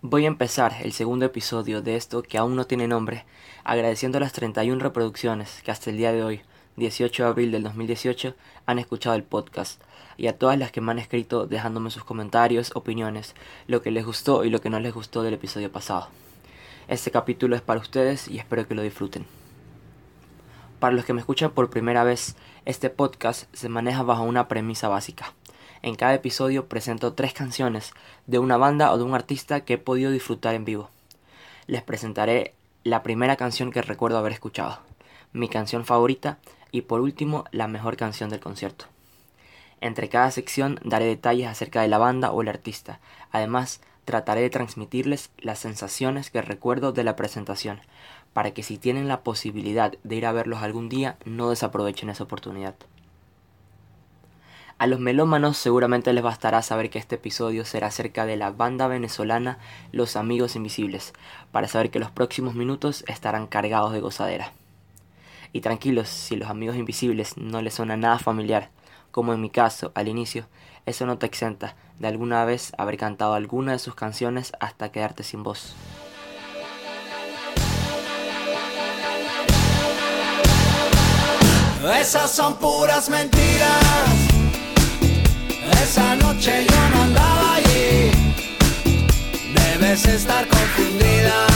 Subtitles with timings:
[0.00, 3.24] Voy a empezar el segundo episodio de esto que aún no tiene nombre,
[3.64, 6.42] agradeciendo las 31 reproducciones que hasta el día de hoy,
[6.76, 9.82] 18 de abril del 2018, han escuchado el podcast,
[10.16, 13.34] y a todas las que me han escrito dejándome sus comentarios, opiniones,
[13.66, 16.06] lo que les gustó y lo que no les gustó del episodio pasado.
[16.86, 19.26] Este capítulo es para ustedes y espero que lo disfruten.
[20.78, 22.36] Para los que me escuchan por primera vez,
[22.66, 25.34] este podcast se maneja bajo una premisa básica.
[25.82, 27.92] En cada episodio presento tres canciones
[28.26, 30.90] de una banda o de un artista que he podido disfrutar en vivo.
[31.66, 34.80] Les presentaré la primera canción que recuerdo haber escuchado,
[35.32, 36.38] mi canción favorita
[36.72, 38.86] y por último la mejor canción del concierto.
[39.80, 42.98] Entre cada sección daré detalles acerca de la banda o el artista.
[43.30, 47.80] Además, trataré de transmitirles las sensaciones que recuerdo de la presentación,
[48.32, 52.24] para que si tienen la posibilidad de ir a verlos algún día no desaprovechen esa
[52.24, 52.74] oportunidad.
[54.78, 58.86] A los melómanos seguramente les bastará saber que este episodio será acerca de la banda
[58.86, 59.58] venezolana
[59.90, 61.14] Los Amigos Invisibles,
[61.50, 64.52] para saber que los próximos minutos estarán cargados de gozadera.
[65.52, 68.70] Y tranquilos, si los amigos invisibles no les suena nada familiar,
[69.10, 70.46] como en mi caso al inicio,
[70.86, 75.24] eso no te exenta de alguna vez haber cantado alguna de sus canciones hasta quedarte
[75.24, 75.74] sin voz.
[81.98, 84.37] Esas son puras mentiras
[85.72, 88.10] esa noche yo no andaba allí.
[89.54, 91.46] Debes estar confundida.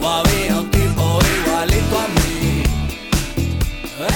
[0.00, 2.62] O había un tipo igualito a mí.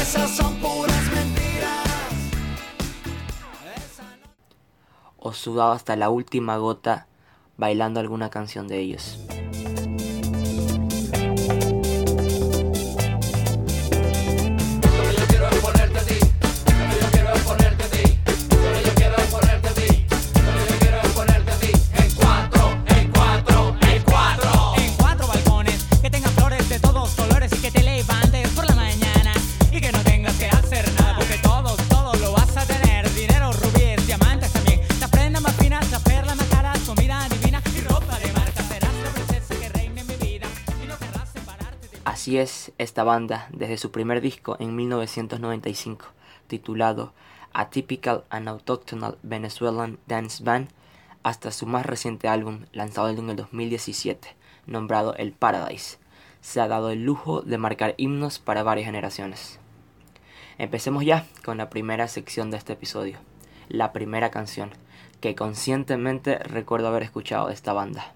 [0.00, 1.86] Esas son puras mentiras.
[5.18, 7.06] O sudado hasta la última gota
[7.56, 9.18] bailando alguna canción de ellos.
[42.26, 46.06] Así es esta banda desde su primer disco en 1995,
[46.48, 47.12] titulado
[47.52, 50.66] A Typical and Autochthonal Venezuelan Dance Band,
[51.22, 54.34] hasta su más reciente álbum lanzado en el 2017,
[54.66, 55.98] nombrado El Paradise.
[56.40, 59.60] Se ha dado el lujo de marcar himnos para varias generaciones.
[60.58, 63.20] Empecemos ya con la primera sección de este episodio,
[63.68, 64.72] la primera canción,
[65.20, 68.14] que conscientemente recuerdo haber escuchado de esta banda.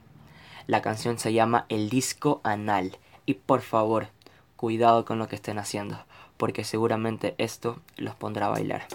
[0.66, 2.98] La canción se llama El Disco Anal
[3.30, 4.08] y por favor,
[4.56, 6.04] cuidado con lo que estén haciendo,
[6.36, 8.88] porque seguramente esto los pondrá a bailar.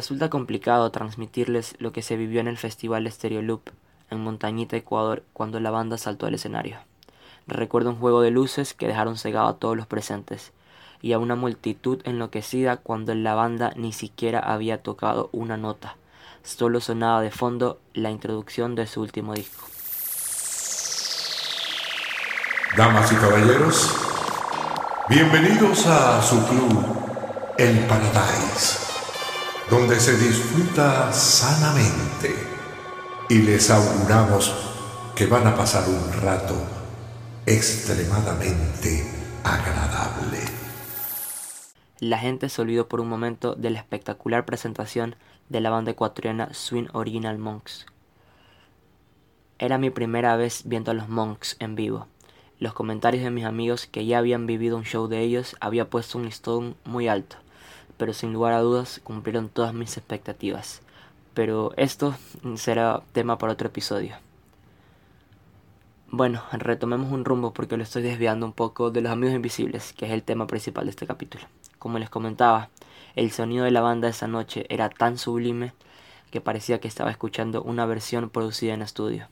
[0.00, 3.68] Resulta complicado transmitirles lo que se vivió en el festival Stereo Loop
[4.08, 6.78] en Montañita, Ecuador, cuando la banda saltó al escenario.
[7.46, 10.52] Recuerdo un juego de luces que dejaron cegado a todos los presentes
[11.02, 15.96] y a una multitud enloquecida cuando la banda ni siquiera había tocado una nota.
[16.44, 19.66] Solo sonaba de fondo la introducción de su último disco.
[22.74, 23.96] Damas y caballeros,
[25.10, 26.86] bienvenidos a su club,
[27.58, 28.89] El Paradise,
[29.70, 32.34] donde se disfruta sanamente
[33.28, 34.52] y les auguramos
[35.14, 36.56] que van a pasar un rato
[37.46, 39.08] extremadamente
[39.44, 40.38] agradable.
[42.00, 45.14] La gente se olvidó por un momento de la espectacular presentación
[45.48, 47.86] de la banda ecuatoriana Swing Original Monks.
[49.60, 52.08] Era mi primera vez viendo a los Monks en vivo.
[52.58, 56.18] Los comentarios de mis amigos que ya habían vivido un show de ellos había puesto
[56.18, 57.36] un listón muy alto,
[58.00, 60.80] pero sin lugar a dudas cumplieron todas mis expectativas.
[61.34, 62.14] Pero esto
[62.54, 64.14] será tema para otro episodio.
[66.08, 70.06] Bueno, retomemos un rumbo porque lo estoy desviando un poco de los amigos invisibles, que
[70.06, 71.44] es el tema principal de este capítulo.
[71.78, 72.70] Como les comentaba,
[73.16, 75.74] el sonido de la banda esa noche era tan sublime
[76.30, 79.28] que parecía que estaba escuchando una versión producida en estudio.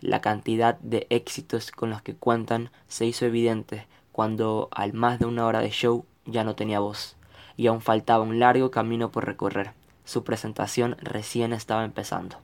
[0.00, 5.26] La cantidad de éxitos con los que cuentan se hizo evidente cuando al más de
[5.26, 7.15] una hora de show ya no tenía voz
[7.56, 9.72] y aún faltaba un largo camino por recorrer.
[10.04, 12.36] Su presentación recién estaba empezando.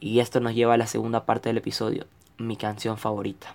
[0.00, 2.06] Y esto nos lleva a la segunda parte del episodio,
[2.38, 3.54] mi canción favorita.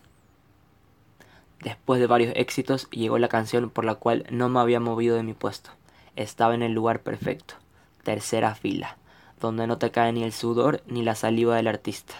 [1.62, 5.24] Después de varios éxitos llegó la canción por la cual no me había movido de
[5.24, 5.72] mi puesto.
[6.16, 7.56] Estaba en el lugar perfecto,
[8.04, 8.98] tercera fila,
[9.42, 12.16] donde no te cae ni el sudor ni la saliva del artista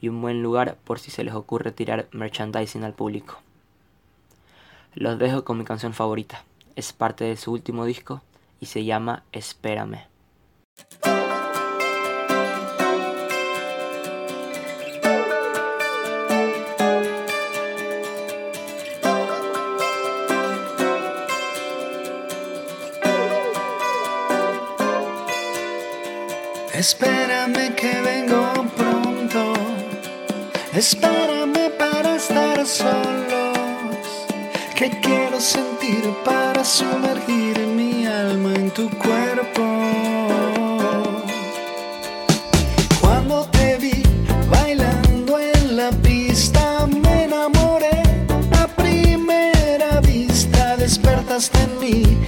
[0.00, 3.38] y un buen lugar por si se les ocurre tirar merchandising al público.
[4.94, 6.44] Los dejo con mi canción favorita.
[6.78, 8.22] Es parte de su último disco
[8.60, 10.06] y se llama Espérame.
[26.74, 28.52] Espérame que vengo
[30.72, 33.66] Espérame para estar solos,
[34.76, 36.14] que quiero sentir
[36.58, 39.62] para sumergir mi alma en tu cuerpo.
[43.00, 44.02] Cuando te vi
[44.50, 48.02] bailando en la pista, me enamoré
[48.60, 52.26] a primera vista, despertaste en mí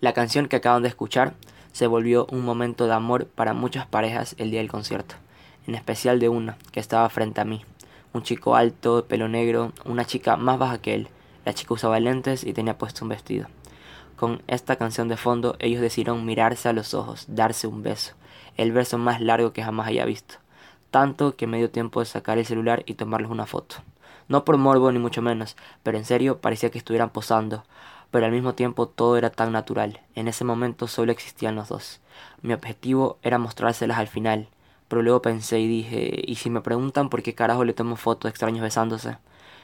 [0.00, 1.34] La canción que acaban de escuchar
[1.72, 5.16] se volvió un momento de amor para muchas parejas el día del concierto,
[5.66, 7.64] en especial de una que estaba frente a mí,
[8.12, 11.08] un chico alto, de pelo negro, una chica más baja que él.
[11.44, 13.48] La chica usaba lentes y tenía puesto un vestido.
[14.14, 18.14] Con esta canción de fondo, ellos decidieron mirarse a los ojos, darse un beso,
[18.56, 20.36] el beso más largo que jamás haya visto,
[20.92, 23.76] tanto que me dio tiempo de sacar el celular y tomarles una foto.
[24.28, 27.64] No por morbo ni mucho menos, pero en serio parecía que estuvieran posando,
[28.10, 30.00] pero al mismo tiempo todo era tan natural.
[30.14, 32.00] En ese momento solo existían los dos.
[32.42, 34.48] Mi objetivo era mostrárselas al final,
[34.88, 38.30] pero luego pensé y dije, ¿y si me preguntan por qué carajo le tomo fotos
[38.30, 39.18] extraños besándose?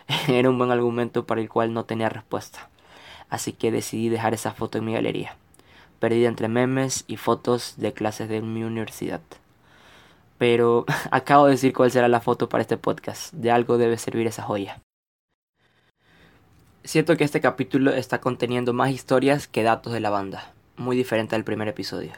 [0.29, 2.69] era un buen argumento para el cual no tenía respuesta.
[3.31, 5.37] Así que decidí dejar esa foto en mi galería,
[5.99, 9.23] perdida entre memes y fotos de clases de mi universidad.
[10.39, 13.33] Pero acabo de decir cuál será la foto para este podcast.
[13.33, 14.81] De algo debe servir esa joya.
[16.87, 21.35] Siento que este capítulo está conteniendo más historias que datos de la banda, muy diferente
[21.35, 22.13] al primer episodio.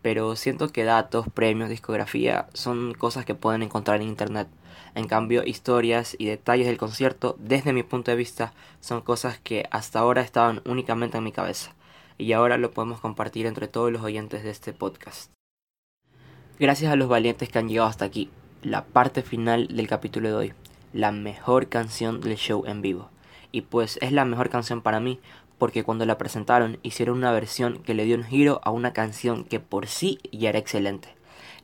[0.00, 4.46] Pero siento que datos, premios, discografía son cosas que pueden encontrar en internet.
[4.94, 9.66] En cambio, historias y detalles del concierto, desde mi punto de vista, son cosas que
[9.72, 11.74] hasta ahora estaban únicamente en mi cabeza.
[12.16, 15.32] Y ahora lo podemos compartir entre todos los oyentes de este podcast.
[16.60, 18.30] Gracias a los valientes que han llegado hasta aquí,
[18.62, 20.52] la parte final del capítulo de hoy,
[20.92, 23.10] la mejor canción del show en vivo.
[23.52, 25.20] Y pues es la mejor canción para mí,
[25.58, 29.44] porque cuando la presentaron hicieron una versión que le dio un giro a una canción
[29.44, 31.14] que por sí ya era excelente.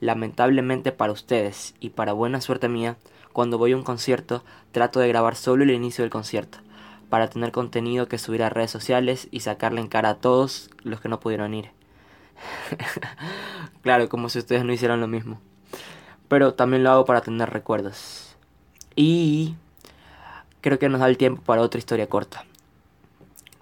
[0.00, 2.96] Lamentablemente para ustedes y para buena suerte mía,
[3.32, 6.58] cuando voy a un concierto trato de grabar solo el inicio del concierto,
[7.08, 11.00] para tener contenido que subir a redes sociales y sacarle en cara a todos los
[11.00, 11.70] que no pudieron ir.
[13.82, 15.40] claro, como si ustedes no hicieran lo mismo.
[16.28, 18.36] Pero también lo hago para tener recuerdos.
[18.94, 19.56] Y
[20.60, 22.44] creo que nos da el tiempo para otra historia corta.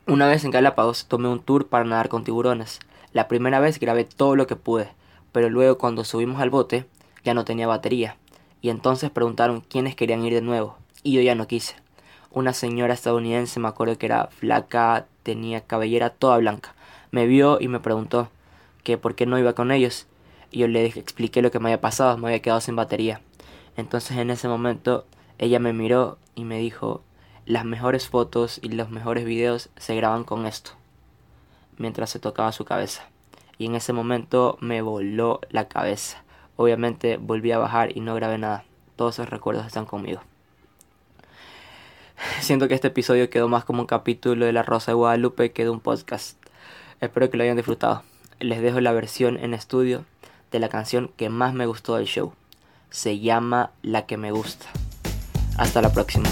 [0.06, 2.80] Una vez en Galápagos tomé un tour para nadar con tiburones.
[3.12, 4.88] La primera vez grabé todo lo que pude,
[5.32, 6.86] pero luego cuando subimos al bote
[7.24, 8.16] ya no tenía batería.
[8.60, 10.76] Y entonces preguntaron quiénes querían ir de nuevo.
[11.02, 11.74] Y yo ya no quise.
[12.30, 16.74] Una señora estadounidense, me acuerdo que era flaca, tenía cabellera toda blanca.
[17.10, 18.28] Me vio y me preguntó
[18.84, 20.06] que por qué no iba con ellos.
[20.50, 23.20] Y yo le expliqué lo que me había pasado, me había quedado sin batería.
[23.76, 25.04] Entonces en ese momento
[25.38, 27.02] ella me miró y me dijo,
[27.44, 30.72] las mejores fotos y los mejores videos se graban con esto,
[31.78, 33.08] mientras se tocaba su cabeza.
[33.58, 36.22] Y en ese momento me voló la cabeza.
[36.56, 38.64] Obviamente volví a bajar y no grabé nada.
[38.96, 40.22] Todos esos recuerdos están conmigo.
[42.40, 45.64] Siento que este episodio quedó más como un capítulo de La Rosa de Guadalupe que
[45.64, 46.38] de un podcast.
[47.00, 48.02] Espero que lo hayan disfrutado.
[48.40, 50.04] Les dejo la versión en estudio
[50.50, 52.32] de la canción que más me gustó del show.
[52.90, 54.66] Se llama La que me gusta.
[55.56, 56.28] Hasta la próxima.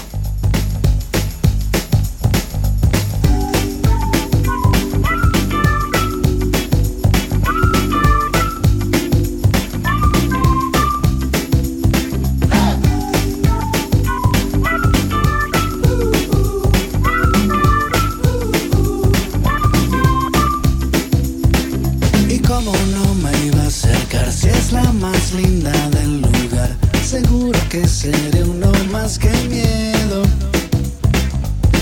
[28.95, 30.23] Más que miedo.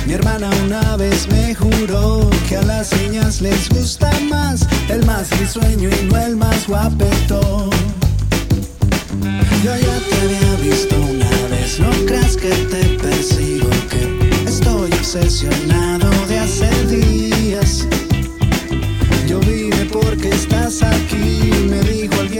[0.08, 5.30] Mi hermana una vez me juró que a las niñas les gusta más el más
[5.40, 7.70] risueño y no el más guapetón.
[9.64, 16.10] Yo ya te había visto una vez, no creas que te persigo, que estoy obsesionado
[16.28, 17.88] de hace días.
[19.28, 22.33] Yo vine porque estás aquí, me dijo alguien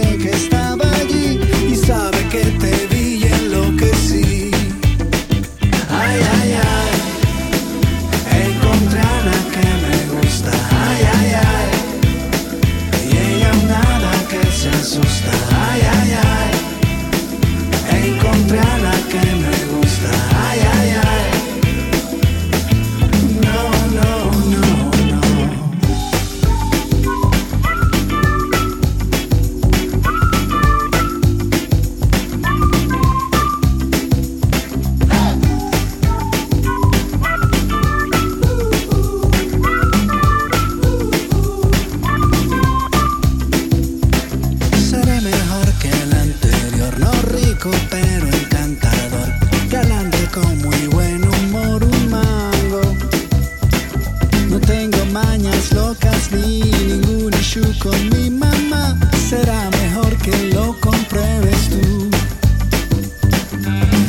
[58.10, 62.10] mi mamá, será mejor que lo compruebes tú.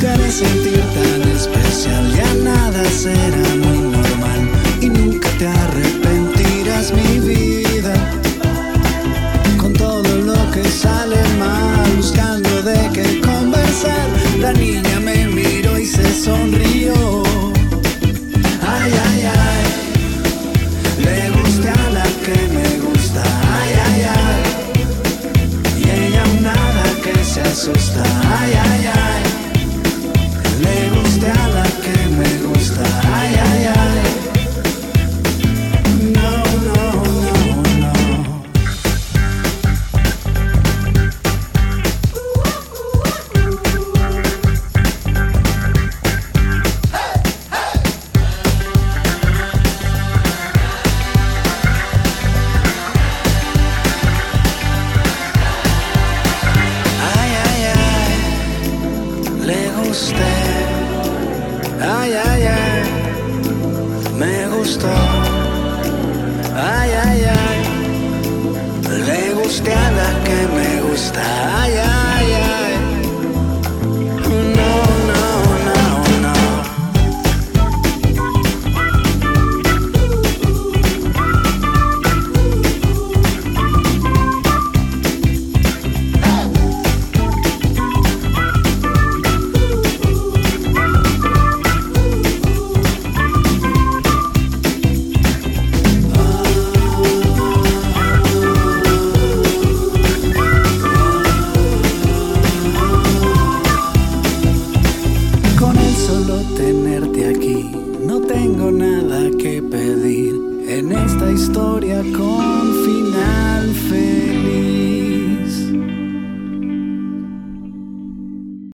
[0.00, 3.85] Te haré sentir tan especial, ya nada será muy